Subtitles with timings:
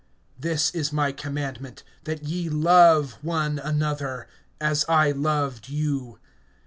[0.41, 4.27] (12)This is my commandment, that ye love one another,
[4.59, 6.17] as I loved you.